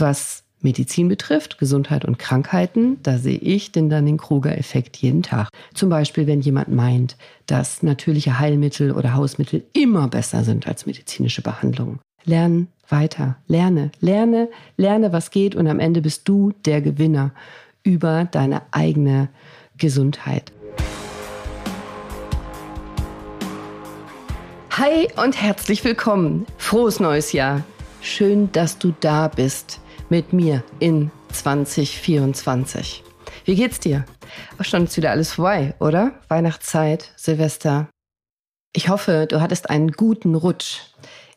[0.00, 5.50] Was Medizin betrifft, Gesundheit und Krankheiten, da sehe ich den Dunning-Kruger-Effekt jeden Tag.
[5.74, 11.42] Zum Beispiel, wenn jemand meint, dass natürliche Heilmittel oder Hausmittel immer besser sind als medizinische
[11.42, 11.98] Behandlungen.
[12.24, 17.32] Lernen weiter, lerne, lerne, lerne, was geht und am Ende bist du der Gewinner
[17.82, 19.28] über deine eigene
[19.76, 20.50] Gesundheit.
[24.70, 26.46] Hi und herzlich willkommen.
[26.56, 27.64] Frohes neues Jahr.
[28.00, 29.78] Schön, dass du da bist
[30.10, 33.02] mit mir in 2024.
[33.44, 34.04] Wie geht's dir?
[34.58, 36.12] Auch schon ist wieder alles vorbei, oder?
[36.28, 37.88] Weihnachtszeit, Silvester.
[38.74, 40.80] Ich hoffe, du hattest einen guten Rutsch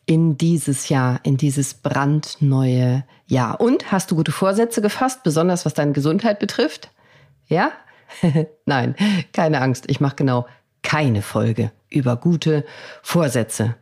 [0.06, 3.62] in dieses Jahr, in dieses brandneue Jahr.
[3.62, 6.92] Und hast du gute Vorsätze gefasst, besonders was deine Gesundheit betrifft?
[7.48, 7.72] Ja?
[8.66, 8.96] Nein,
[9.32, 10.46] keine Angst, ich mache genau
[10.82, 12.66] keine Folge über gute
[13.02, 13.76] Vorsätze.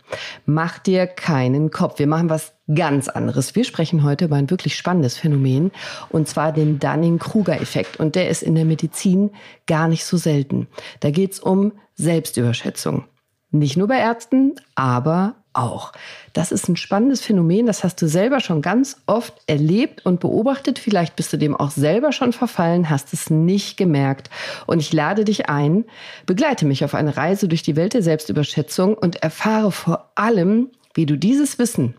[0.46, 2.00] Mach dir keinen Kopf.
[2.00, 3.56] Wir machen was ganz anderes.
[3.56, 5.72] Wir sprechen heute über ein wirklich spannendes Phänomen,
[6.10, 8.00] und zwar den Dunning-Kruger-Effekt.
[8.00, 9.32] Und der ist in der Medizin
[9.68, 10.68] gar nicht so selten.
[11.00, 13.06] Da geht's um Selbstüberschätzung.
[13.52, 15.92] Nicht nur bei Ärzten, aber auch.
[16.34, 20.80] Das ist ein spannendes Phänomen, das hast du selber schon ganz oft erlebt und beobachtet.
[20.80, 24.30] Vielleicht bist du dem auch selber schon verfallen, hast es nicht gemerkt.
[24.66, 25.86] Und ich lade dich ein,
[26.26, 31.06] begleite mich auf eine Reise durch die Welt der Selbstüberschätzung und erfahre vor allem, wie
[31.06, 31.96] du dieses Wissen,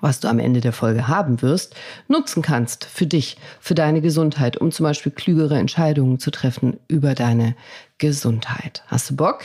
[0.00, 1.74] was du am Ende der Folge haben wirst,
[2.08, 7.14] nutzen kannst für dich, für deine Gesundheit, um zum Beispiel klügere Entscheidungen zu treffen über
[7.14, 7.56] deine
[7.98, 8.82] Gesundheit.
[8.86, 9.42] Hast du Bock?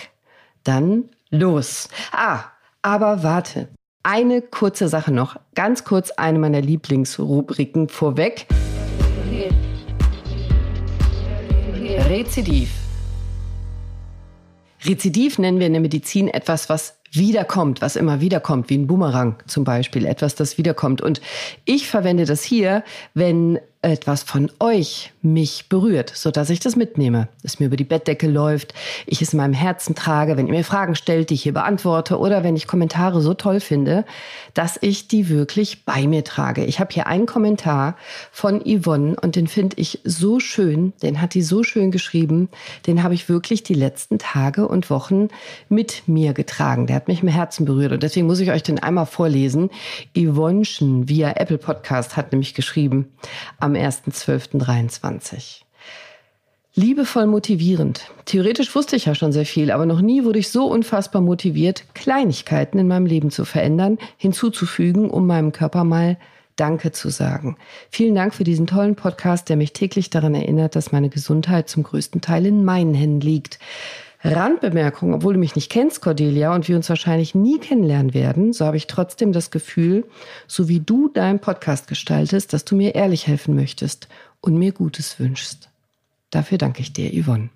[0.64, 1.90] Dann los.
[2.12, 2.46] Ah,
[2.88, 3.68] aber warte,
[4.02, 5.36] eine kurze Sache noch.
[5.56, 8.48] Ganz kurz eine meiner Lieblingsrubriken vorweg.
[12.08, 12.70] Rezidiv.
[14.86, 19.36] Rezidiv nennen wir in der Medizin etwas, was wiederkommt, was immer wiederkommt, wie ein Boomerang
[19.48, 21.02] zum Beispiel, etwas, das wiederkommt.
[21.02, 21.20] Und
[21.66, 27.28] ich verwende das hier, wenn etwas von euch mich berührt, so dass ich das mitnehme,
[27.44, 28.74] es mir über die Bettdecke läuft,
[29.06, 32.18] ich es in meinem Herzen trage, wenn ihr mir Fragen stellt, die ich hier beantworte
[32.18, 34.06] oder wenn ich Kommentare so toll finde,
[34.54, 36.66] dass ich die wirklich bei mir trage.
[36.66, 37.96] Ich habe hier einen Kommentar
[38.32, 42.50] von Yvonne und den finde ich so schön, den hat die so schön geschrieben,
[42.88, 45.28] den habe ich wirklich die letzten Tage und Wochen
[45.70, 46.88] mit mir getragen.
[46.88, 49.70] Der hat mich im Herzen berührt und deswegen muss ich euch den einmal vorlesen.
[50.18, 53.12] Yvonnechen via Apple Podcast hat nämlich geschrieben
[53.68, 55.62] am 1.12.23.
[56.74, 58.12] Liebevoll motivierend.
[58.26, 61.84] Theoretisch wusste ich ja schon sehr viel, aber noch nie wurde ich so unfassbar motiviert,
[61.94, 66.18] Kleinigkeiten in meinem Leben zu verändern, hinzuzufügen, um meinem Körper mal
[66.56, 67.58] Danke zu sagen.
[67.90, 71.84] Vielen Dank für diesen tollen Podcast, der mich täglich daran erinnert, dass meine Gesundheit zum
[71.84, 73.60] größten Teil in meinen Händen liegt.
[74.24, 78.66] Randbemerkung, obwohl du mich nicht kennst, Cordelia, und wir uns wahrscheinlich nie kennenlernen werden, so
[78.66, 80.06] habe ich trotzdem das Gefühl,
[80.48, 84.08] so wie du deinen Podcast gestaltest, dass du mir ehrlich helfen möchtest
[84.42, 85.70] und mir Gutes wünschst.
[86.32, 87.50] Dafür danke ich dir, Yvonne.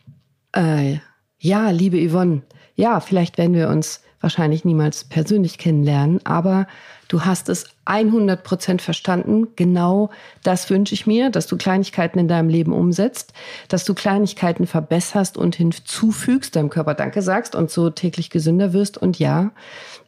[0.53, 0.97] Äh,
[1.39, 2.44] ja, liebe Yvonne,
[2.75, 6.68] ja, vielleicht werden wir uns wahrscheinlich niemals persönlich kennenlernen, aber
[7.08, 9.48] du hast es 100 Prozent verstanden.
[9.56, 10.12] Genau
[10.44, 13.34] das wünsche ich mir, dass du Kleinigkeiten in deinem Leben umsetzt,
[13.68, 18.98] dass du Kleinigkeiten verbesserst und hinzufügst, deinem Körper Danke sagst und so täglich gesünder wirst.
[18.98, 19.52] Und ja,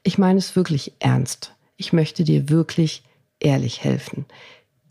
[0.03, 1.53] ich meine es wirklich ernst.
[1.75, 3.03] Ich möchte dir wirklich
[3.39, 4.25] ehrlich helfen.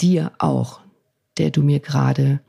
[0.00, 0.80] Dir auch,
[1.38, 2.40] der du mir gerade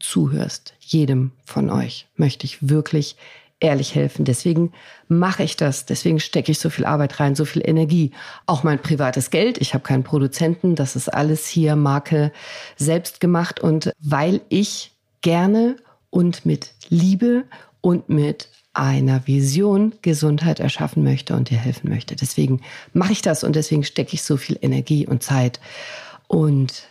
[0.00, 0.74] zuhörst.
[0.80, 3.16] Jedem von euch möchte ich wirklich
[3.62, 4.24] ehrlich helfen.
[4.24, 4.72] Deswegen
[5.08, 5.86] mache ich das.
[5.86, 8.12] Deswegen stecke ich so viel Arbeit rein, so viel Energie.
[8.46, 9.58] Auch mein privates Geld.
[9.58, 10.74] Ich habe keinen Produzenten.
[10.74, 12.32] Das ist alles hier Marke
[12.76, 13.60] selbst gemacht.
[13.60, 15.76] Und weil ich gerne
[16.10, 17.44] und mit Liebe
[17.80, 22.16] und mit einer Vision Gesundheit erschaffen möchte und dir helfen möchte.
[22.16, 22.62] Deswegen
[22.92, 25.60] mache ich das und deswegen stecke ich so viel Energie und Zeit
[26.26, 26.84] und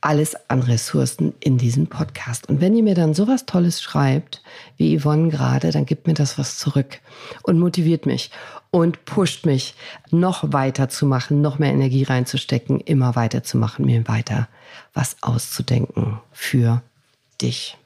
[0.00, 2.48] alles an Ressourcen in diesem Podcast.
[2.48, 4.42] Und wenn ihr mir dann sowas Tolles schreibt,
[4.76, 7.00] wie Yvonne gerade, dann gibt mir das was zurück
[7.42, 8.30] und motiviert mich
[8.70, 9.74] und pusht mich,
[10.10, 14.48] noch weiter zu machen, noch mehr Energie reinzustecken, immer weiter zu machen, mir weiter
[14.94, 16.82] was auszudenken für
[17.40, 17.76] dich.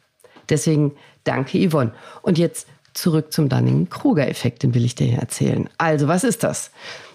[0.49, 0.93] Deswegen
[1.25, 1.93] danke Yvonne.
[2.23, 5.69] Und jetzt zurück zum Dunning-Kruger-Effekt, den will ich dir erzählen.
[5.79, 6.71] Also, was ist das?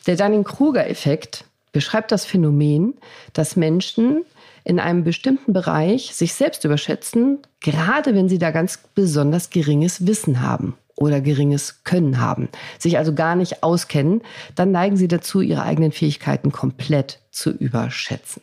[0.08, 2.96] Der Dunning-Kruger-Effekt beschreibt das Phänomen,
[3.34, 4.26] dass Menschen
[4.64, 10.42] in einem bestimmten Bereich sich selbst überschätzen, gerade wenn sie da ganz besonders geringes Wissen
[10.42, 14.22] haben oder geringes Können haben, sich also gar nicht auskennen,
[14.56, 18.42] dann neigen sie dazu, ihre eigenen Fähigkeiten komplett zu überschätzen.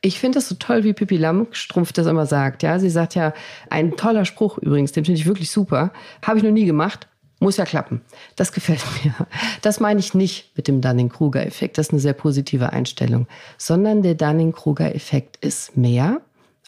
[0.00, 2.62] Ich finde es so toll, wie Pippi Lammstrumpf das immer sagt.
[2.62, 3.34] Ja, sie sagt ja,
[3.68, 5.92] ein toller Spruch übrigens, den finde ich wirklich super.
[6.24, 7.06] Habe ich noch nie gemacht,
[7.42, 8.02] Muss ja klappen.
[8.36, 9.14] Das gefällt mir.
[9.62, 11.76] Das meine ich nicht mit dem Dunning-Kruger-Effekt.
[11.76, 13.26] Das ist eine sehr positive Einstellung.
[13.58, 16.20] Sondern der Dunning-Kruger-Effekt ist mehr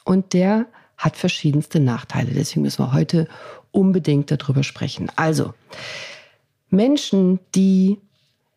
[0.05, 0.67] und der
[0.97, 2.33] hat verschiedenste Nachteile.
[2.33, 3.29] Deswegen müssen wir heute
[3.71, 5.13] unbedingt darüber sprechen.
[5.15, 5.55] Also,
[6.71, 8.01] Menschen, die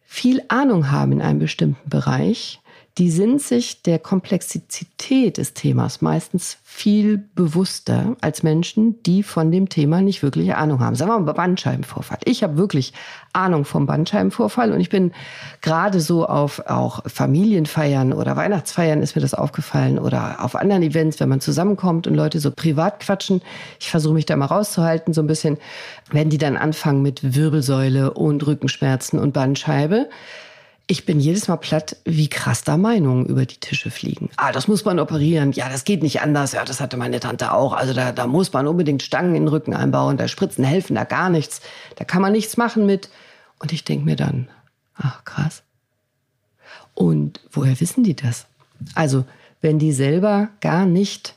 [0.02, 2.62] viel Ahnung haben in einem bestimmten Bereich,
[2.98, 9.70] die sind sich der Komplexität des Themas meistens viel bewusster als Menschen, die von dem
[9.70, 10.96] Thema nicht wirklich Ahnung haben.
[10.96, 12.18] Sagen wir mal Bandscheibenvorfall.
[12.26, 12.94] Ich habe wirklich
[13.34, 15.12] Ahnung vom Bandscheibenvorfall und ich bin
[15.62, 21.20] gerade so auf auch Familienfeiern oder Weihnachtsfeiern ist mir das aufgefallen oder auf anderen Events,
[21.20, 23.42] wenn man zusammenkommt und Leute so privat quatschen.
[23.80, 25.58] Ich versuche mich da mal rauszuhalten so ein bisschen,
[26.10, 30.10] wenn die dann anfangen mit Wirbelsäule und Rückenschmerzen und Bandscheibe
[30.90, 34.30] ich bin jedes Mal platt, wie krass da Meinungen über die Tische fliegen.
[34.38, 35.52] Ah, das muss man operieren.
[35.52, 36.54] Ja, das geht nicht anders.
[36.54, 37.74] Ja, das hatte meine Tante auch.
[37.74, 40.16] Also da, da muss man unbedingt Stangen in den Rücken einbauen.
[40.16, 41.62] Da Spritzen helfen da gar nichts.
[41.98, 43.10] Da kann man nichts machen mit.
[43.60, 44.48] Und ich denke mir dann,
[44.96, 45.64] ach krass.
[46.94, 48.48] Und woher wissen die das?
[48.96, 49.26] Also,
[49.60, 51.36] wenn die selber gar nicht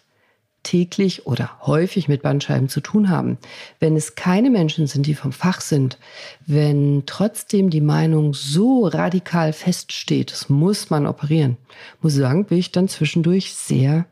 [0.63, 3.39] täglich oder häufig mit Bandscheiben zu tun haben,
[3.79, 5.99] wenn es keine Menschen sind, die vom Fach sind,
[6.47, 11.57] wenn trotzdem die Meinung so radikal feststeht, das muss man operieren,
[12.03, 14.07] muss ich sagen, bin ich dann zwischendurch sehr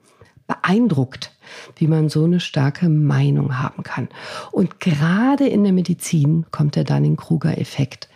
[0.46, 1.32] beeindruckt,
[1.76, 4.08] wie man so eine starke Meinung haben kann.
[4.50, 8.08] Und gerade in der Medizin kommt der Dunning-Kruger-Effekt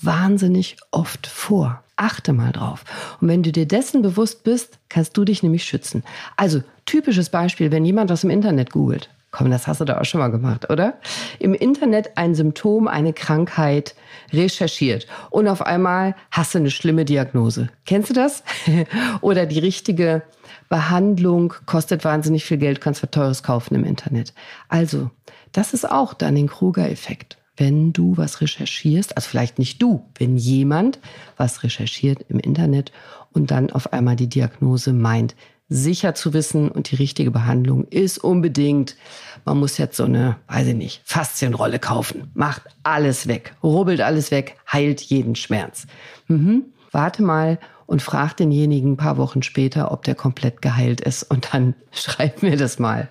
[0.00, 1.82] wahnsinnig oft vor.
[1.96, 2.84] Achte mal drauf.
[3.20, 6.04] Und wenn du dir dessen bewusst bist, kannst du dich nämlich schützen.
[6.36, 9.10] Also typisches Beispiel, wenn jemand was im Internet googelt.
[9.30, 10.94] Komm, das hast du da auch schon mal gemacht, oder?
[11.38, 13.94] Im Internet ein Symptom, eine Krankheit
[14.32, 17.68] recherchiert und auf einmal hast du eine schlimme Diagnose.
[17.84, 18.42] Kennst du das?
[19.20, 20.22] oder die richtige
[20.70, 24.32] Behandlung kostet wahnsinnig viel Geld, kannst was Teures kaufen im Internet.
[24.68, 25.10] Also,
[25.52, 30.36] das ist auch dann den Kruger-Effekt wenn du was recherchierst, also vielleicht nicht du, wenn
[30.36, 31.00] jemand
[31.36, 32.92] was recherchiert im Internet
[33.32, 35.34] und dann auf einmal die Diagnose meint,
[35.68, 38.96] sicher zu wissen und die richtige Behandlung ist unbedingt,
[39.44, 44.30] man muss jetzt so eine, weiß ich nicht, Faszienrolle kaufen, macht alles weg, rubbelt alles
[44.30, 45.86] weg, heilt jeden Schmerz.
[46.26, 46.64] Mhm.
[46.90, 51.52] Warte mal und frag denjenigen ein paar Wochen später, ob der komplett geheilt ist und
[51.52, 53.08] dann schreib mir das mal.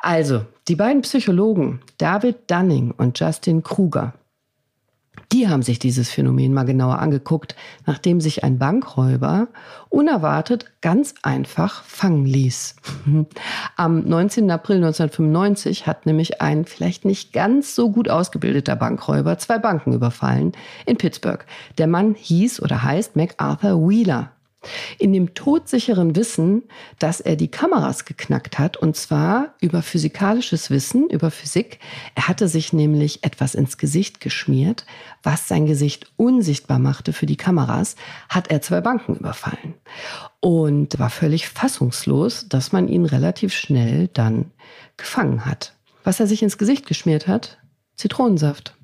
[0.00, 4.14] Also, die beiden Psychologen David Dunning und Justin Kruger,
[5.32, 7.54] die haben sich dieses Phänomen mal genauer angeguckt,
[7.86, 9.48] nachdem sich ein Bankräuber
[9.88, 12.76] unerwartet ganz einfach fangen ließ.
[13.76, 14.50] Am 19.
[14.50, 20.52] April 1995 hat nämlich ein vielleicht nicht ganz so gut ausgebildeter Bankräuber zwei Banken überfallen
[20.86, 21.44] in Pittsburgh.
[21.78, 24.32] Der Mann hieß oder heißt MacArthur Wheeler.
[24.98, 26.64] In dem todsicheren Wissen,
[26.98, 31.78] dass er die Kameras geknackt hat, und zwar über physikalisches Wissen, über Physik.
[32.14, 34.84] Er hatte sich nämlich etwas ins Gesicht geschmiert,
[35.22, 37.96] was sein Gesicht unsichtbar machte für die Kameras,
[38.28, 39.74] hat er zwei Banken überfallen.
[40.40, 44.50] Und war völlig fassungslos, dass man ihn relativ schnell dann
[44.96, 45.74] gefangen hat.
[46.04, 47.58] Was er sich ins Gesicht geschmiert hat?
[47.96, 48.74] Zitronensaft.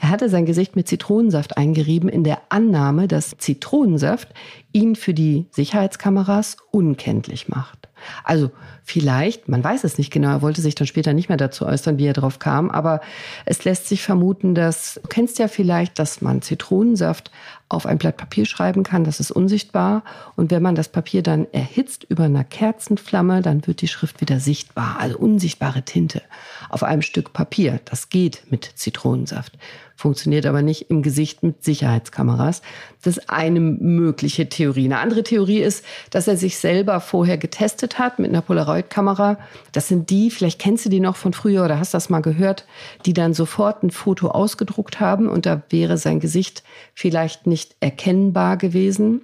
[0.00, 4.28] Er hatte sein Gesicht mit Zitronensaft eingerieben in der Annahme, dass Zitronensaft
[4.72, 7.88] ihn für die Sicherheitskameras unkenntlich macht.
[8.24, 8.50] Also
[8.86, 11.98] vielleicht, man weiß es nicht genau, er wollte sich dann später nicht mehr dazu äußern,
[11.98, 13.00] wie er drauf kam, aber
[13.44, 17.32] es lässt sich vermuten, dass, du kennst ja vielleicht, dass man Zitronensaft
[17.68, 20.04] auf ein Blatt Papier schreiben kann, das ist unsichtbar.
[20.36, 24.38] Und wenn man das Papier dann erhitzt über einer Kerzenflamme, dann wird die Schrift wieder
[24.38, 26.22] sichtbar, also unsichtbare Tinte
[26.68, 27.80] auf einem Stück Papier.
[27.84, 29.58] Das geht mit Zitronensaft
[29.96, 32.60] funktioniert aber nicht im Gesicht mit Sicherheitskameras.
[33.02, 34.84] Das ist eine mögliche Theorie.
[34.84, 38.42] Eine andere Theorie ist, dass er sich selber vorher getestet hat mit einer
[38.76, 39.38] Polaroid-Kamera.
[39.72, 42.66] Das sind die, vielleicht kennst du die noch von früher oder hast das mal gehört,
[43.04, 46.62] die dann sofort ein Foto ausgedruckt haben und da wäre sein Gesicht
[46.94, 49.22] vielleicht nicht erkennbar gewesen.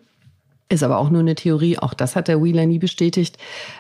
[0.68, 1.78] Ist aber auch nur eine Theorie.
[1.78, 3.37] Auch das hat der Wheeler nie bestätigt.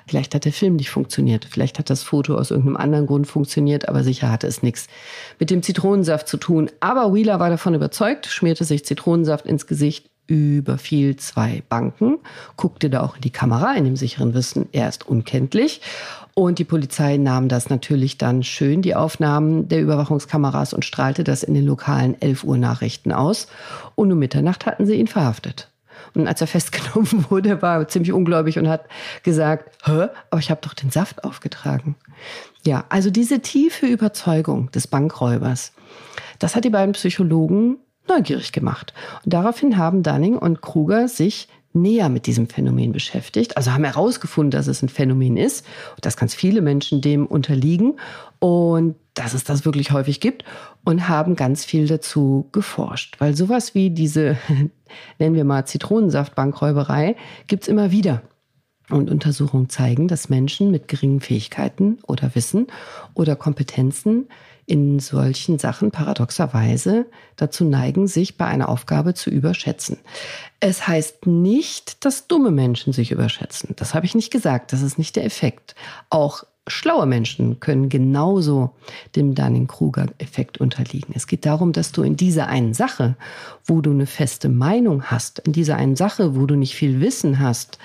[0.06, 1.46] Vielleicht hat der Film nicht funktioniert.
[1.46, 4.88] Vielleicht hat das Foto aus irgendeinem anderen Grund funktioniert, aber sicher hatte es nichts
[5.38, 6.70] mit dem Zitronensaft zu tun.
[6.80, 12.18] Aber Wheeler war davon überzeugt, schmierte sich Zitronensaft ins Gesicht, überfiel zwei Banken,
[12.56, 15.82] guckte da auch in die Kamera in dem sicheren Wissen, er ist unkenntlich.
[16.34, 21.42] Und die Polizei nahm das natürlich dann schön, die Aufnahmen der Überwachungskameras und strahlte das
[21.42, 23.48] in den lokalen 11 Uhr Nachrichten aus.
[23.94, 25.68] Und um Mitternacht hatten sie ihn verhaftet.
[26.14, 28.86] Und als er festgenommen wurde, war er ziemlich ungläubig und hat
[29.22, 30.08] gesagt, Hä?
[30.30, 31.96] aber ich habe doch den Saft aufgetragen.
[32.64, 35.72] Ja, also diese tiefe Überzeugung des Bankräubers,
[36.38, 37.76] das hat die beiden Psychologen
[38.08, 38.92] neugierig gemacht.
[39.24, 44.50] Und daraufhin haben Dunning und Kruger sich näher mit diesem Phänomen beschäftigt, also haben herausgefunden,
[44.50, 45.64] dass es ein Phänomen ist,
[46.00, 47.94] dass ganz viele Menschen dem unterliegen
[48.40, 50.44] und dass es das wirklich häufig gibt
[50.84, 54.36] und haben ganz viel dazu geforscht, weil sowas wie diese,
[55.18, 57.16] nennen wir mal Zitronensaftbankräuberei,
[57.46, 58.22] gibt's immer wieder.
[58.92, 62.66] Und Untersuchungen zeigen, dass Menschen mit geringen Fähigkeiten oder Wissen
[63.14, 64.28] oder Kompetenzen
[64.66, 67.06] in solchen Sachen paradoxerweise
[67.36, 69.98] dazu neigen, sich bei einer Aufgabe zu überschätzen.
[70.60, 73.74] Es heißt nicht, dass dumme Menschen sich überschätzen.
[73.76, 74.72] Das habe ich nicht gesagt.
[74.72, 75.74] Das ist nicht der Effekt.
[76.10, 78.70] Auch schlaue Menschen können genauso
[79.16, 81.12] dem Dunning-Kruger-Effekt unterliegen.
[81.16, 83.16] Es geht darum, dass du in dieser einen Sache,
[83.64, 87.40] wo du eine feste Meinung hast, in dieser einen Sache, wo du nicht viel Wissen
[87.40, 87.78] hast,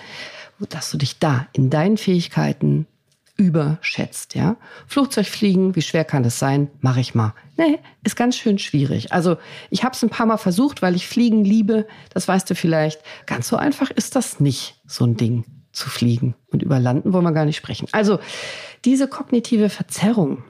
[0.65, 2.87] dass du dich da in deinen Fähigkeiten
[3.37, 4.57] überschätzt, ja.
[4.87, 6.69] Flugzeugfliegen, wie schwer kann das sein?
[6.81, 7.35] Mache ich mal.
[7.55, 9.13] Nee, ist ganz schön schwierig.
[9.13, 9.37] Also
[9.69, 11.87] ich habe es ein paar Mal versucht, weil ich Fliegen liebe.
[12.13, 13.01] Das weißt du vielleicht.
[13.27, 16.35] Ganz so einfach ist das nicht, so ein Ding zu fliegen.
[16.47, 17.87] Und über Landen wollen wir gar nicht sprechen.
[17.91, 18.19] Also
[18.85, 20.43] diese kognitive Verzerrung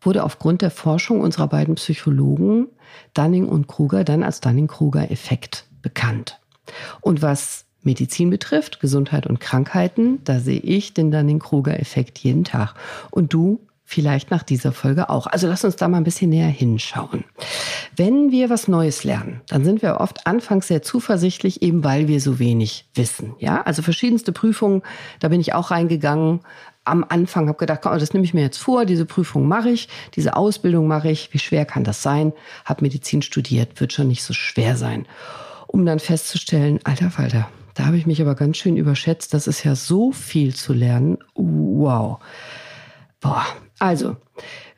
[0.00, 2.68] wurde aufgrund der Forschung unserer beiden Psychologen
[3.14, 6.40] Dunning und Kruger dann als Dunning-Kruger-Effekt bekannt.
[7.00, 12.74] Und was Medizin betrifft, Gesundheit und Krankheiten, da sehe ich den Dunning-Kruger-Effekt jeden Tag.
[13.10, 13.60] Und du
[13.90, 15.26] vielleicht nach dieser Folge auch.
[15.26, 17.24] Also lass uns da mal ein bisschen näher hinschauen.
[17.96, 22.20] Wenn wir was Neues lernen, dann sind wir oft anfangs sehr zuversichtlich, eben weil wir
[22.20, 23.34] so wenig wissen.
[23.40, 24.82] Ja, also verschiedenste Prüfungen,
[25.18, 26.40] da bin ich auch reingegangen.
[26.84, 29.88] Am Anfang habe gedacht, komm, das nehme ich mir jetzt vor, diese Prüfung mache ich,
[30.14, 31.34] diese Ausbildung mache ich.
[31.34, 32.32] Wie schwer kann das sein?
[32.64, 35.04] Habe Medizin studiert, wird schon nicht so schwer sein.
[35.66, 39.34] Um dann festzustellen, alter Falter, da habe ich mich aber ganz schön überschätzt.
[39.34, 41.18] Das ist ja so viel zu lernen.
[41.34, 42.18] Wow.
[43.20, 43.46] Boah.
[43.78, 44.16] Also,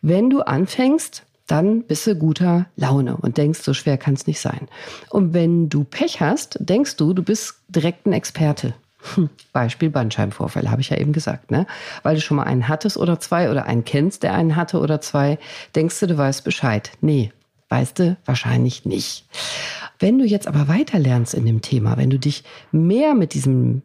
[0.01, 4.41] wenn du anfängst, dann bist du guter Laune und denkst, so schwer kann es nicht
[4.41, 4.69] sein.
[5.11, 8.75] Und wenn du Pech hast, denkst du, du bist direkt ein Experte.
[9.15, 11.67] Hm, Beispiel Bandscheibenvorfälle, habe ich ja eben gesagt, ne?
[12.05, 15.01] Weil du schon mal einen hattest oder zwei oder einen kennst, der einen hatte oder
[15.01, 15.39] zwei,
[15.75, 16.93] denkst du, du weißt Bescheid.
[17.01, 17.33] Nee,
[17.73, 19.25] weißt du wahrscheinlich nicht.
[19.99, 23.81] Wenn du jetzt aber weiter lernst in dem Thema, wenn du dich mehr mit diesem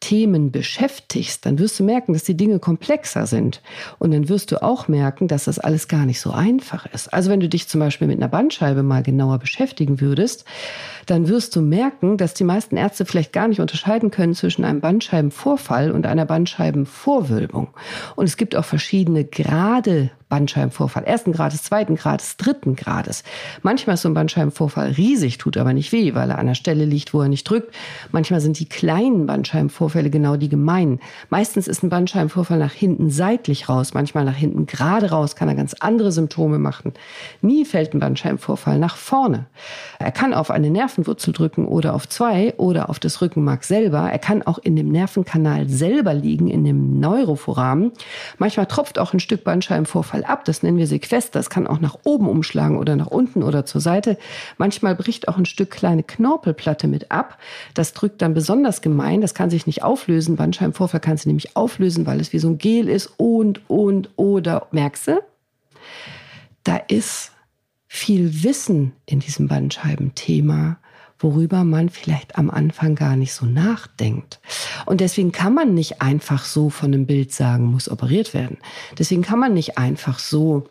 [0.00, 3.60] Themen beschäftigst, dann wirst du merken, dass die Dinge komplexer sind.
[3.98, 7.12] Und dann wirst du auch merken, dass das alles gar nicht so einfach ist.
[7.12, 10.46] Also wenn du dich zum Beispiel mit einer Bandscheibe mal genauer beschäftigen würdest,
[11.04, 14.80] dann wirst du merken, dass die meisten Ärzte vielleicht gar nicht unterscheiden können zwischen einem
[14.80, 17.68] Bandscheibenvorfall und einer Bandscheibenvorwölbung.
[18.16, 23.22] Und es gibt auch verschiedene Grade Bandscheibenvorfall ersten Grades, zweiten Grades, dritten Grades.
[23.62, 26.84] Manchmal ist so ein Bandscheibenvorfall riesig, tut aber nicht weh, weil er an der Stelle
[26.84, 27.72] liegt, wo er nicht drückt.
[28.10, 30.98] Manchmal sind die kleinen Bandscheibenvorfälle genau die gemeinen.
[31.30, 35.54] Meistens ist ein Bandscheibenvorfall nach hinten seitlich raus, manchmal nach hinten gerade raus, kann er
[35.54, 36.92] ganz andere Symptome machen.
[37.40, 39.46] Nie fällt ein Bandscheibenvorfall nach vorne.
[40.00, 44.10] Er kann auf eine Nervenwurzel drücken oder auf zwei oder auf das Rückenmark selber.
[44.10, 47.92] Er kann auch in dem Nervenkanal selber liegen, in dem Neuroforamen.
[48.38, 50.44] Manchmal tropft auch ein Stück Bandscheibenvorfall Fall ab.
[50.46, 51.38] Das nennen wir Sequester.
[51.38, 54.16] Das kann auch nach oben umschlagen oder nach unten oder zur Seite.
[54.56, 57.38] Manchmal bricht auch ein Stück kleine Knorpelplatte mit ab.
[57.74, 59.20] Das drückt dann besonders gemein.
[59.20, 60.36] Das kann sich nicht auflösen.
[60.36, 64.68] Bandscheibenvorfall kann sich nämlich auflösen, weil es wie so ein Gel ist und, und, oder.
[64.70, 65.22] Merkst du?
[66.64, 67.32] Da ist
[67.86, 70.78] viel Wissen in diesem Bandscheibenthema
[71.18, 74.40] worüber man vielleicht am Anfang gar nicht so nachdenkt.
[74.84, 78.58] Und deswegen kann man nicht einfach so von einem Bild sagen, muss operiert werden.
[78.98, 80.68] Deswegen kann man nicht einfach so,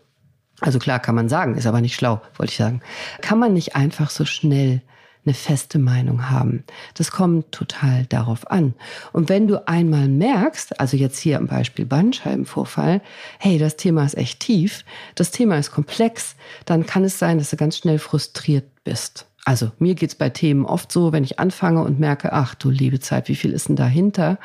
[0.62, 2.82] also klar kann man sagen, ist aber nicht schlau, wollte ich sagen,
[3.22, 4.82] kann man nicht einfach so schnell
[5.26, 6.64] eine feste Meinung haben.
[6.94, 8.76] Das kommt total darauf an.
[9.12, 13.02] Und wenn du einmal merkst, also jetzt hier am Beispiel Bandscheibenvorfall,
[13.40, 14.86] hey, das Thema ist echt tief,
[15.16, 16.36] das Thema ist komplex,
[16.66, 19.26] dann kann es sein, dass du ganz schnell frustriert bist.
[19.46, 23.00] Also mir geht's bei Themen oft so, wenn ich anfange und merke, ach du liebe
[23.00, 24.40] Zeit, wie viel ist denn dahinter?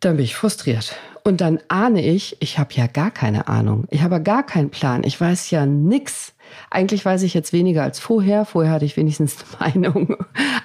[0.00, 0.94] Dann bin ich frustriert.
[1.24, 3.88] Und dann ahne ich, ich habe ja gar keine Ahnung.
[3.90, 5.02] Ich habe gar keinen Plan.
[5.04, 6.34] Ich weiß ja nix.
[6.70, 8.44] Eigentlich weiß ich jetzt weniger als vorher.
[8.44, 10.16] Vorher hatte ich wenigstens eine Meinung.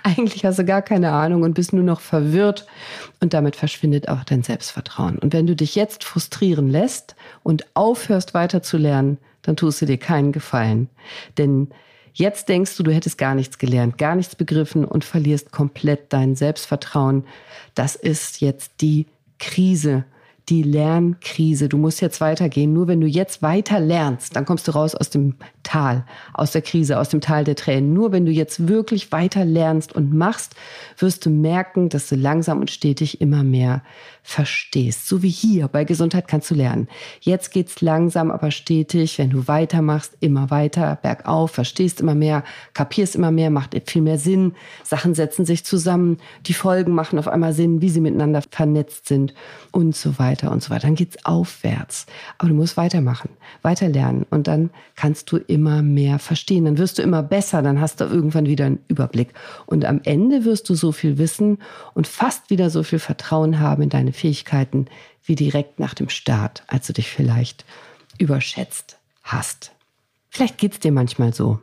[0.03, 2.67] Eigentlich hast du gar keine Ahnung und bist nur noch verwirrt.
[3.21, 5.17] Und damit verschwindet auch dein Selbstvertrauen.
[5.17, 9.85] Und wenn du dich jetzt frustrieren lässt und aufhörst weiter zu lernen, dann tust du
[9.85, 10.89] dir keinen Gefallen.
[11.37, 11.69] Denn
[12.13, 16.35] Jetzt denkst du, du hättest gar nichts gelernt, gar nichts begriffen und verlierst komplett dein
[16.35, 17.25] Selbstvertrauen.
[17.73, 19.07] Das ist jetzt die
[19.39, 20.05] Krise,
[20.49, 21.69] die Lernkrise.
[21.69, 22.73] Du musst jetzt weitergehen.
[22.73, 26.61] Nur wenn du jetzt weiter lernst, dann kommst du raus aus dem Tal, aus der
[26.61, 27.93] Krise, aus dem Tal der Tränen.
[27.93, 30.55] Nur wenn du jetzt wirklich weiter lernst und machst,
[30.97, 33.81] wirst du merken, dass du langsam und stetig immer mehr
[34.23, 35.07] verstehst.
[35.07, 36.87] So wie hier bei Gesundheit kannst du lernen.
[37.21, 39.17] Jetzt geht's langsam, aber stetig.
[39.17, 44.19] Wenn du weitermachst, immer weiter, bergauf, verstehst immer mehr, kapierst immer mehr, macht viel mehr
[44.19, 44.53] Sinn.
[44.83, 46.17] Sachen setzen sich zusammen.
[46.45, 49.33] Die Folgen machen auf einmal Sinn, wie sie miteinander vernetzt sind
[49.71, 50.87] und so weiter und so weiter.
[50.87, 52.05] Dann geht's aufwärts.
[52.37, 53.29] Aber du musst weitermachen,
[53.61, 56.65] weiter lernen und dann kannst du immer mehr verstehen.
[56.65, 59.33] Dann wirst du immer besser, dann hast du irgendwann wieder einen Überblick.
[59.65, 61.59] Und am Ende wirst du so viel wissen
[61.93, 64.87] und fast wieder so viel Vertrauen haben in deine Fähigkeiten
[65.23, 67.65] wie direkt nach dem Start, als du dich vielleicht
[68.17, 69.71] überschätzt hast.
[70.29, 71.59] Vielleicht geht's dir manchmal so,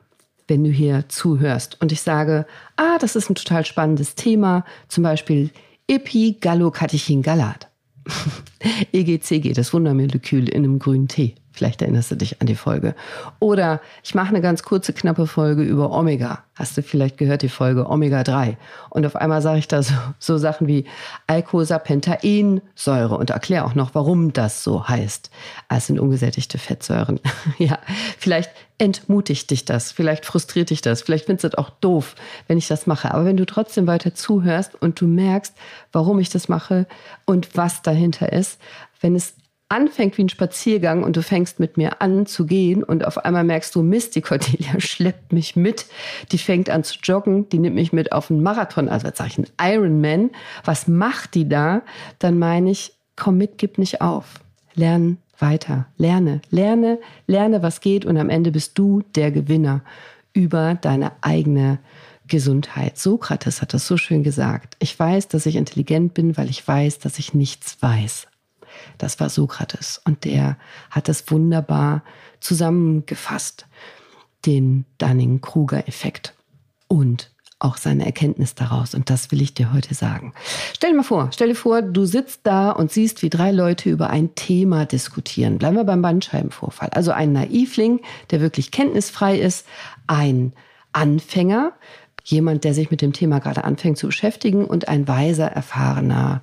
[0.47, 5.03] wenn du hier zuhörst und ich sage, ah, das ist ein total spannendes Thema, zum
[5.03, 5.51] Beispiel
[5.89, 7.69] Epigallocatechin-Galat.
[8.93, 11.35] EGCG, das Wundermolekül in einem grünen Tee.
[11.59, 12.95] Vielleicht erinnerst du dich an die Folge.
[13.41, 16.45] Oder ich mache eine ganz kurze, knappe Folge über Omega.
[16.55, 18.57] Hast du vielleicht gehört, die Folge Omega 3?
[18.91, 20.85] Und auf einmal sage ich da so, so Sachen wie
[21.27, 25.33] Eicosapentaensäure und erkläre auch noch, warum das so heißt.
[25.67, 27.19] Ah, es sind ungesättigte Fettsäuren.
[27.59, 27.81] ja,
[28.19, 32.15] vielleicht entmutigt dich das, vielleicht frustriert dich das, vielleicht findest du es auch doof,
[32.47, 33.13] wenn ich das mache.
[33.13, 35.55] Aber wenn du trotzdem weiter zuhörst und du merkst,
[35.91, 36.87] warum ich das mache
[37.25, 38.61] und was dahinter ist,
[39.01, 39.35] wenn es
[39.69, 43.45] anfängt wie ein Spaziergang und du fängst mit mir an zu gehen und auf einmal
[43.45, 45.87] merkst du, Mist, die Cordelia schleppt mich mit,
[46.33, 49.31] die fängt an zu joggen, die nimmt mich mit auf einen Marathon, also jetzt sage
[49.31, 50.31] ich einen Ironman,
[50.65, 51.83] was macht die da?
[52.19, 54.41] Dann meine ich, komm mit, gib nicht auf,
[54.75, 59.83] lern weiter, lerne, lerne, lerne, was geht und am Ende bist du der Gewinner
[60.33, 61.79] über deine eigene
[62.27, 62.99] Gesundheit.
[62.99, 64.77] Sokrates hat das so schön gesagt.
[64.79, 68.28] Ich weiß, dass ich intelligent bin, weil ich weiß, dass ich nichts weiß.
[68.99, 70.01] Das war Sokrates.
[70.05, 70.57] Und der
[70.91, 72.03] hat das wunderbar
[72.41, 73.67] zusammengefasst,
[74.47, 76.35] den Dunning-Kruger-Effekt
[76.87, 77.31] und
[77.61, 78.95] auch seine Erkenntnis daraus.
[78.95, 80.33] Und das will ich dir heute sagen.
[80.75, 83.91] Stell dir mal vor, stell dir vor, du sitzt da und siehst, wie drei Leute
[83.91, 85.59] über ein Thema diskutieren.
[85.59, 86.91] Bleiben wir beim Bandscheibenvorfall.
[86.91, 89.67] Also ein Naivling, der wirklich kenntnisfrei ist,
[90.07, 90.53] ein
[90.93, 91.73] Anfänger,
[92.25, 96.43] jemand, der sich mit dem Thema gerade anfängt zu beschäftigen und ein weiser, erfahrener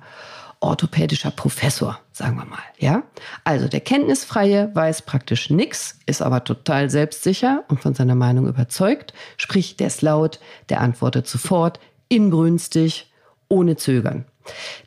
[0.66, 3.02] orthopädischer Professor, sagen wir mal, ja?
[3.44, 9.14] Also der Kenntnisfreie weiß praktisch nichts, ist aber total selbstsicher und von seiner Meinung überzeugt,
[9.36, 13.12] sprich, der ist laut, der antwortet sofort, inbrünstig,
[13.48, 14.24] ohne Zögern.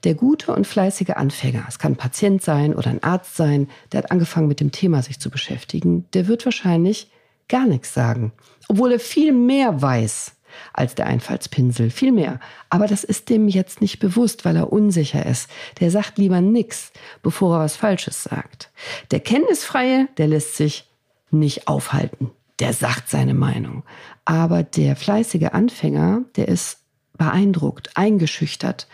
[0.04, 4.00] Der gute und fleißige Anfänger, es kann ein Patient sein oder ein Arzt sein, der
[4.00, 7.12] hat angefangen mit dem Thema sich zu beschäftigen, der wird wahrscheinlich
[7.50, 8.32] gar nichts sagen,
[8.68, 10.34] obwohl er viel mehr weiß
[10.74, 12.40] als der Einfallspinsel, viel mehr.
[12.70, 15.50] Aber das ist dem jetzt nicht bewusst, weil er unsicher ist.
[15.80, 18.72] Der sagt lieber nix, bevor er was Falsches sagt.
[19.12, 20.90] Der Kenntnisfreie, der lässt sich
[21.32, 22.32] nicht aufhalten.
[22.60, 23.84] Der sagt seine Meinung.
[24.26, 26.80] Aber der fleißige Anfänger, der ist
[27.18, 28.88] beeindruckt, eingeschüchtert.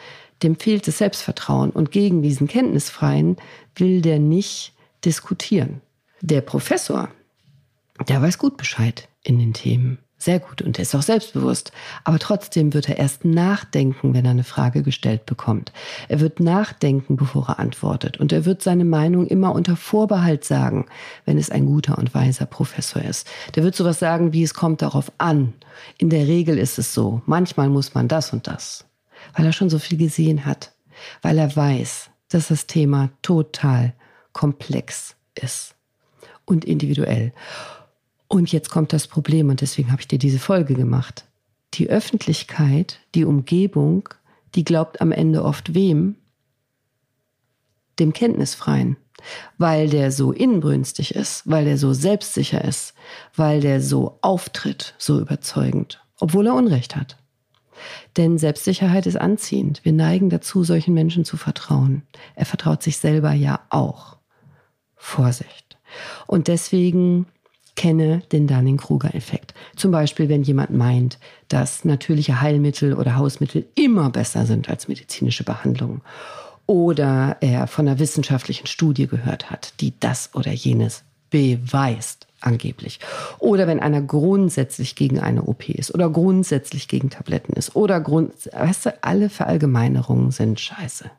[0.44, 1.72] Dem fehlt das Selbstvertrauen.
[1.72, 3.38] Und gegen diesen Kenntnisfreien
[3.76, 5.82] will der nicht diskutieren.
[6.22, 7.10] Der Professor,
[8.08, 11.72] der weiß gut Bescheid in den Themen sehr gut und er ist auch selbstbewusst.
[12.04, 15.74] Aber trotzdem wird er erst nachdenken, wenn er eine Frage gestellt bekommt.
[16.08, 18.18] Er wird nachdenken, bevor er antwortet.
[18.18, 20.86] Und er wird seine Meinung immer unter Vorbehalt sagen,
[21.26, 23.28] wenn es ein guter und weiser Professor ist.
[23.56, 25.54] Der wird sowas sagen, wie es kommt darauf an.
[25.98, 27.22] In der Regel ist es so.
[27.26, 28.86] Manchmal muss man das und das.
[29.36, 30.72] Weil er schon so viel gesehen hat.
[31.22, 33.94] Weil er weiß, dass das Thema total
[34.32, 35.76] komplex ist
[36.46, 37.34] und individuell.
[38.28, 41.26] Und jetzt kommt das Problem und deswegen habe ich dir diese Folge gemacht.
[41.76, 44.10] Die Öffentlichkeit, die Umgebung,
[44.56, 46.16] die glaubt am Ende oft wem?
[48.00, 48.98] Dem Kenntnisfreien.
[49.58, 52.94] Weil der so inbrünstig ist, weil der so selbstsicher ist,
[53.36, 57.18] weil der so auftritt, so überzeugend, obwohl er Unrecht hat.
[58.18, 59.84] Denn Selbstsicherheit ist anziehend.
[59.84, 62.04] Wir neigen dazu, solchen Menschen zu vertrauen.
[62.36, 64.18] Er vertraut sich selber ja auch.
[64.96, 65.78] Vorsicht.
[66.28, 67.28] Und deswegen
[67.76, 69.54] kenne den Dunning-Kruger-Effekt.
[69.76, 75.44] Zum Beispiel, wenn jemand meint, dass natürliche Heilmittel oder Hausmittel immer besser sind als medizinische
[75.44, 76.02] Behandlungen.
[76.68, 83.00] Oder er von einer wissenschaftlichen Studie gehört hat, die das oder jenes beweist, angeblich.
[83.40, 88.34] Oder wenn einer grundsätzlich gegen eine OP ist oder grundsätzlich gegen Tabletten ist oder Grund,
[88.52, 91.12] weißt du, alle Verallgemeinerungen sind scheiße.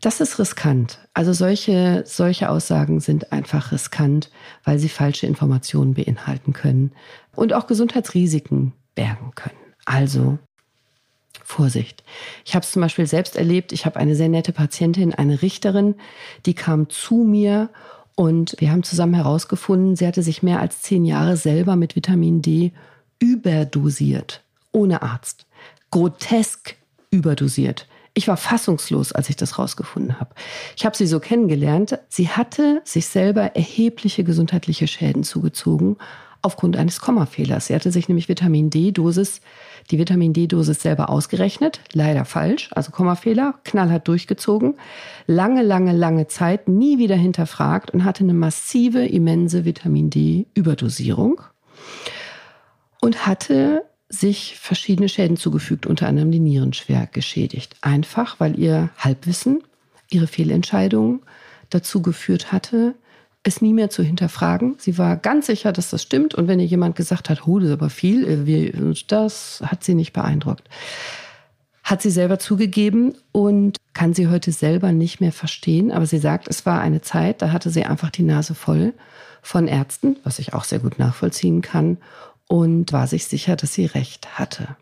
[0.00, 0.98] Das ist riskant.
[1.12, 4.30] Also solche, solche Aussagen sind einfach riskant,
[4.64, 6.92] weil sie falsche Informationen beinhalten können
[7.34, 9.58] und auch Gesundheitsrisiken bergen können.
[9.84, 10.38] Also
[11.44, 12.02] Vorsicht.
[12.44, 13.72] Ich habe es zum Beispiel selbst erlebt.
[13.72, 15.96] Ich habe eine sehr nette Patientin, eine Richterin,
[16.46, 17.68] die kam zu mir
[18.20, 22.42] Und wir haben zusammen herausgefunden, sie hatte sich mehr als zehn Jahre selber mit Vitamin
[22.42, 22.72] D
[23.18, 25.46] überdosiert, ohne Arzt.
[25.90, 26.76] Grotesk
[27.10, 27.88] überdosiert.
[28.14, 30.34] Ich war fassungslos, als ich das rausgefunden habe.
[30.76, 31.98] Ich habe sie so kennengelernt.
[32.08, 35.96] Sie hatte sich selber erhebliche gesundheitliche Schäden zugezogen
[36.42, 37.66] aufgrund eines Kommafehlers.
[37.66, 39.40] Sie hatte sich nämlich Vitamin D-Dosis,
[39.90, 44.76] die Vitamin D-Dosis selber ausgerechnet, leider falsch, also Kommafehler, knallhart durchgezogen,
[45.26, 51.42] lange, lange, lange Zeit nie wieder hinterfragt und hatte eine massive, immense Vitamin D-Überdosierung
[53.00, 57.76] und hatte sich verschiedene Schäden zugefügt, unter anderem die Nieren schwer geschädigt.
[57.80, 59.62] Einfach, weil ihr Halbwissen,
[60.10, 61.20] ihre Fehlentscheidungen
[61.70, 62.96] dazu geführt hatte,
[63.44, 64.74] es nie mehr zu hinterfragen.
[64.78, 66.34] Sie war ganz sicher, dass das stimmt.
[66.34, 69.94] Und wenn ihr jemand gesagt hat, oh, das ist aber viel, äh, das hat sie
[69.94, 70.68] nicht beeindruckt.
[71.84, 75.92] Hat sie selber zugegeben und kann sie heute selber nicht mehr verstehen.
[75.92, 78.92] Aber sie sagt, es war eine Zeit, da hatte sie einfach die Nase voll
[79.40, 81.96] von Ärzten, was ich auch sehr gut nachvollziehen kann,
[82.50, 84.76] und war sich sicher, dass sie recht hatte.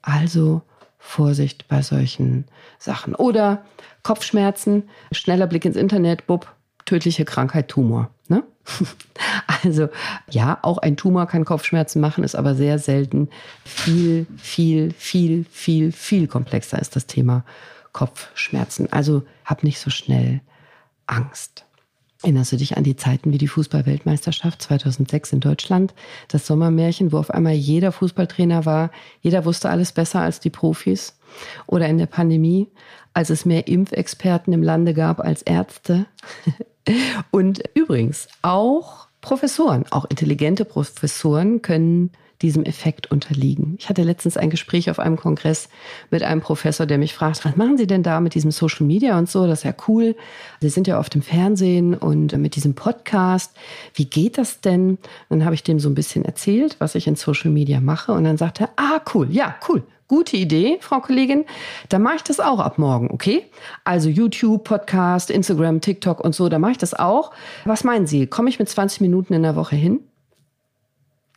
[0.00, 0.62] Also
[0.98, 2.46] Vorsicht bei solchen
[2.78, 3.14] Sachen.
[3.14, 3.62] Oder
[4.02, 6.50] Kopfschmerzen, schneller Blick ins Internet, bub,
[6.86, 8.10] tödliche Krankheit Tumor.
[8.28, 8.42] Ne?
[9.62, 9.90] Also
[10.30, 13.28] ja, auch ein Tumor kann Kopfschmerzen machen, ist aber sehr selten.
[13.66, 17.44] Viel, viel, viel, viel, viel komplexer ist das Thema
[17.92, 18.90] Kopfschmerzen.
[18.90, 20.40] Also hab nicht so schnell
[21.06, 21.66] Angst.
[22.22, 25.94] Erinnerst du dich an die Zeiten wie die Fußballweltmeisterschaft 2006 in Deutschland?
[26.28, 28.90] Das Sommermärchen, wo auf einmal jeder Fußballtrainer war,
[29.22, 31.18] jeder wusste alles besser als die Profis?
[31.66, 32.68] Oder in der Pandemie,
[33.14, 36.06] als es mehr Impfexperten im Lande gab als Ärzte?
[37.30, 42.10] Und übrigens, auch Professoren, auch intelligente Professoren können
[42.42, 43.76] diesem Effekt unterliegen.
[43.78, 45.68] Ich hatte letztens ein Gespräch auf einem Kongress
[46.10, 49.18] mit einem Professor, der mich fragt, was machen Sie denn da mit diesem Social Media
[49.18, 49.46] und so?
[49.46, 50.16] Das ist ja cool.
[50.60, 53.54] Sie sind ja oft im Fernsehen und mit diesem Podcast.
[53.94, 54.98] Wie geht das denn?
[55.28, 58.12] Dann habe ich dem so ein bisschen erzählt, was ich in Social Media mache.
[58.12, 59.82] Und dann sagt er, ah, cool, ja, cool.
[60.08, 61.44] Gute Idee, Frau Kollegin.
[61.88, 63.44] Dann mache ich das auch ab morgen, okay?
[63.84, 67.30] Also YouTube, Podcast, Instagram, TikTok und so, da mache ich das auch.
[67.64, 68.26] Was meinen Sie?
[68.26, 70.00] Komme ich mit 20 Minuten in der Woche hin?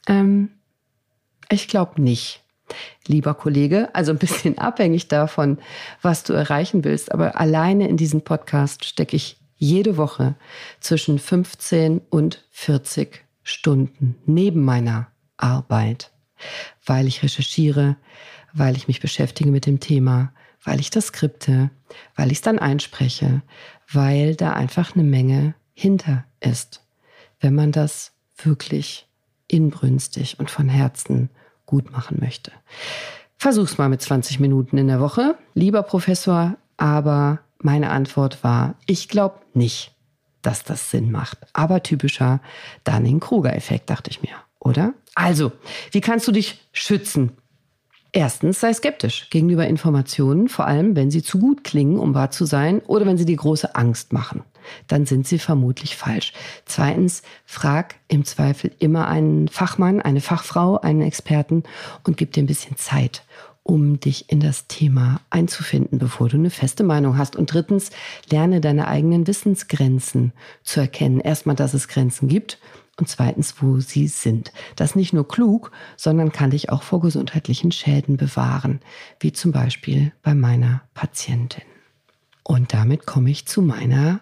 [0.08, 0.50] Ähm,
[1.54, 2.44] ich glaube nicht,
[3.08, 3.94] lieber Kollege.
[3.94, 5.58] Also ein bisschen abhängig davon,
[6.02, 7.12] was du erreichen willst.
[7.12, 10.36] Aber alleine in diesem Podcast stecke ich jede Woche
[10.80, 16.12] zwischen 15 und 40 Stunden neben meiner Arbeit,
[16.86, 17.98] weil ich recherchiere,
[18.54, 21.70] weil ich mich beschäftige mit dem Thema, weil ich das skripte,
[22.16, 23.42] weil ich es dann einspreche,
[23.92, 26.86] weil da einfach eine Menge hinter ist,
[27.40, 29.08] wenn man das wirklich
[29.48, 31.30] inbrünstig und von Herzen
[31.74, 32.52] gut machen möchte.
[33.36, 39.10] Versuch's mal mit 20 Minuten in der Woche, lieber Professor, aber meine Antwort war, ich
[39.10, 39.96] glaube nicht,
[40.44, 41.40] dass das Sinn macht.
[41.54, 42.42] Aber typischer
[42.84, 44.94] Dunning-Kruger-Effekt, dachte ich mir, oder?
[45.16, 45.52] Also,
[45.92, 47.32] wie kannst du dich schützen
[48.16, 52.46] Erstens sei skeptisch gegenüber Informationen, vor allem wenn sie zu gut klingen, um wahr zu
[52.46, 54.44] sein oder wenn sie dir große Angst machen.
[54.88, 56.34] Dann sind sie vermutlich falsch.
[56.66, 61.64] Zweitens, frag im Zweifel immer einen Fachmann, eine Fachfrau, einen Experten
[62.04, 63.24] und gib dir ein bisschen Zeit,
[63.64, 67.36] um dich in das Thema einzufinden, bevor du eine feste Meinung hast.
[67.36, 67.92] Und drittens,
[68.30, 71.22] lerne deine eigenen Wissensgrenzen zu erkennen.
[71.22, 72.60] Erstmal, dass es Grenzen gibt
[73.00, 74.52] und zweitens, wo sie sind.
[74.76, 78.82] Das ist nicht nur klug, sondern kann dich auch vor gesundheitlichen Schäden bewahren,
[79.20, 81.64] wie zum Beispiel bei meiner Patientin.
[82.44, 84.20] Und damit komme ich zu meiner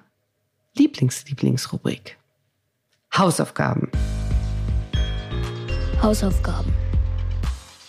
[0.77, 2.17] Lieblings-Lieblingsrubrik.
[3.17, 3.91] Hausaufgaben.
[6.01, 6.73] Hausaufgaben.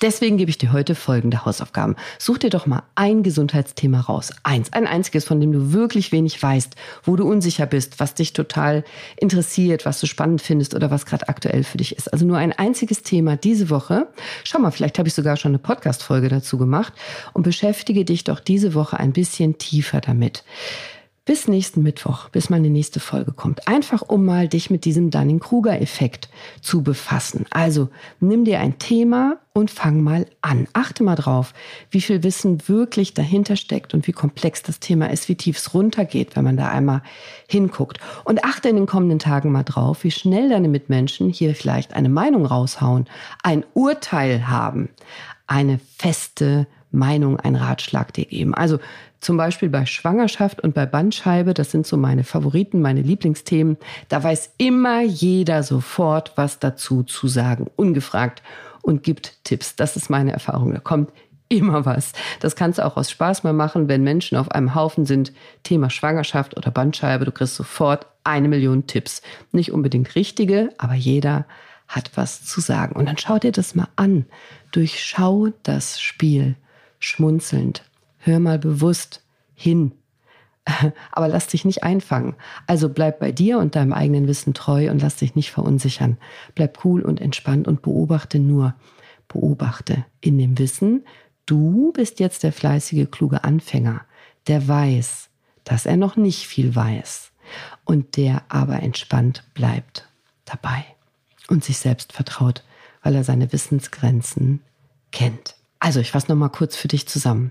[0.02, 1.94] Deswegen gebe ich dir heute folgende Hausaufgaben.
[2.18, 4.32] Such dir doch mal ein Gesundheitsthema raus.
[4.42, 8.32] Eins, ein einziges, von dem du wirklich wenig weißt, wo du unsicher bist, was dich
[8.32, 8.82] total
[9.16, 12.12] interessiert, was du spannend findest oder was gerade aktuell für dich ist.
[12.12, 14.08] Also nur ein einziges Thema diese Woche.
[14.42, 16.94] Schau mal, vielleicht habe ich sogar schon eine Podcast-Folge dazu gemacht
[17.32, 20.42] und beschäftige dich doch diese Woche ein bisschen tiefer damit
[21.24, 23.68] bis nächsten Mittwoch, bis meine nächste Folge kommt.
[23.68, 26.28] Einfach um mal dich mit diesem Dunning-Kruger-Effekt
[26.60, 27.46] zu befassen.
[27.50, 30.66] Also nimm dir ein Thema und fang mal an.
[30.72, 31.54] Achte mal drauf,
[31.90, 35.74] wie viel Wissen wirklich dahinter steckt und wie komplex das Thema ist, wie tief es
[35.74, 37.02] runtergeht, wenn man da einmal
[37.48, 37.98] hinguckt.
[38.24, 42.08] Und achte in den kommenden Tagen mal drauf, wie schnell deine Mitmenschen hier vielleicht eine
[42.08, 43.06] Meinung raushauen,
[43.44, 44.88] ein Urteil haben,
[45.46, 48.54] eine feste Meinung, ein Ratschlag dir geben.
[48.54, 48.78] Also
[49.22, 53.78] zum Beispiel bei Schwangerschaft und bei Bandscheibe, das sind so meine Favoriten, meine Lieblingsthemen.
[54.08, 58.42] Da weiß immer jeder sofort was dazu zu sagen, ungefragt
[58.82, 59.76] und gibt Tipps.
[59.76, 60.74] Das ist meine Erfahrung.
[60.74, 61.12] Da kommt
[61.48, 62.12] immer was.
[62.40, 65.32] Das kannst du auch aus Spaß mal machen, wenn Menschen auf einem Haufen sind.
[65.62, 67.24] Thema Schwangerschaft oder Bandscheibe.
[67.24, 69.22] Du kriegst sofort eine Million Tipps.
[69.52, 71.46] Nicht unbedingt richtige, aber jeder
[71.86, 72.96] hat was zu sagen.
[72.96, 74.26] Und dann schau dir das mal an.
[74.72, 76.56] Durchschau das Spiel
[76.98, 77.84] schmunzelnd.
[78.24, 79.92] Hör mal bewusst hin.
[81.10, 82.36] Aber lass dich nicht einfangen.
[82.68, 86.18] Also bleib bei dir und deinem eigenen Wissen treu und lass dich nicht verunsichern.
[86.54, 88.74] Bleib cool und entspannt und beobachte nur.
[89.26, 91.04] Beobachte in dem Wissen,
[91.46, 94.02] du bist jetzt der fleißige, kluge Anfänger,
[94.46, 95.28] der weiß,
[95.64, 97.32] dass er noch nicht viel weiß
[97.84, 100.08] und der aber entspannt bleibt
[100.44, 100.84] dabei
[101.48, 102.62] und sich selbst vertraut,
[103.02, 104.60] weil er seine Wissensgrenzen
[105.10, 105.56] kennt.
[105.84, 107.50] Also, ich fasse nochmal kurz für dich zusammen.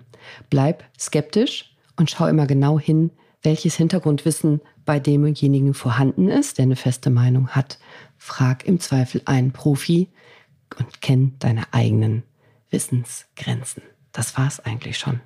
[0.49, 3.11] Bleib skeptisch und schau immer genau hin,
[3.43, 7.77] welches Hintergrundwissen bei demjenigen vorhanden ist, der eine feste Meinung hat.
[8.17, 10.07] Frag im Zweifel einen Profi
[10.79, 12.23] und kenn deine eigenen
[12.69, 13.83] Wissensgrenzen.
[14.13, 15.21] Das war's eigentlich schon.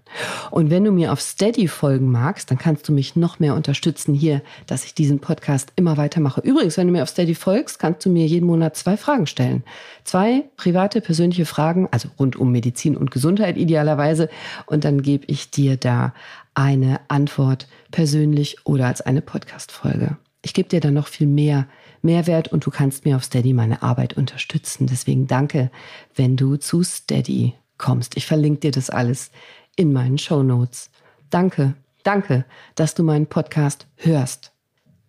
[0.51, 4.13] Und wenn du mir auf Steady folgen magst, dann kannst du mich noch mehr unterstützen
[4.13, 6.41] hier, dass ich diesen Podcast immer weitermache.
[6.41, 9.63] Übrigens, wenn du mir auf Steady folgst, kannst du mir jeden Monat zwei Fragen stellen.
[10.03, 14.29] Zwei private, persönliche Fragen, also rund um Medizin und Gesundheit idealerweise.
[14.67, 16.13] Und dann gebe ich dir da
[16.53, 20.17] eine Antwort persönlich oder als eine Podcast-Folge.
[20.43, 21.67] Ich gebe dir dann noch viel mehr
[22.03, 24.85] Mehrwert und du kannst mir auf Steady meine Arbeit unterstützen.
[24.85, 25.71] Deswegen danke,
[26.13, 28.17] wenn du zu Steady kommst.
[28.17, 29.31] Ich verlinke dir das alles
[29.75, 30.89] in meinen Show Notes.
[31.29, 34.51] Danke, danke, dass du meinen Podcast hörst,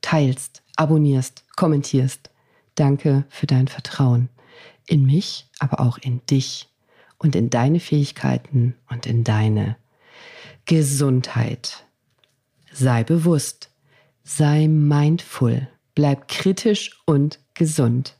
[0.00, 2.30] teilst, abonnierst, kommentierst.
[2.74, 4.28] Danke für dein Vertrauen
[4.86, 6.68] in mich, aber auch in dich
[7.18, 9.76] und in deine Fähigkeiten und in deine
[10.64, 11.84] Gesundheit.
[12.72, 13.70] Sei bewusst,
[14.24, 18.16] sei mindful, bleib kritisch und gesund.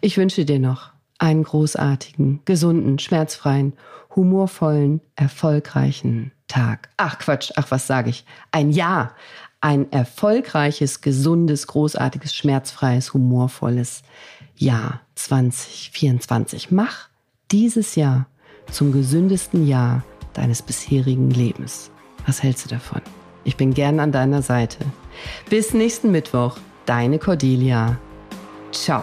[0.00, 3.74] Ich wünsche dir noch einen großartigen, gesunden, schmerzfreien,
[4.14, 6.88] humorvollen, erfolgreichen Tag.
[6.96, 8.24] Ach Quatsch, ach was sage ich?
[8.52, 9.14] Ein Jahr.
[9.60, 14.02] Ein erfolgreiches, gesundes, großartiges, schmerzfreies, humorvolles
[14.56, 16.70] Jahr 2024.
[16.70, 17.08] Mach
[17.50, 18.26] dieses Jahr
[18.70, 20.04] zum gesündesten Jahr
[20.34, 21.90] deines bisherigen Lebens.
[22.26, 23.02] Was hältst du davon?
[23.44, 24.78] Ich bin gern an deiner Seite.
[25.48, 27.98] Bis nächsten Mittwoch, deine Cordelia.
[28.70, 29.02] Ciao.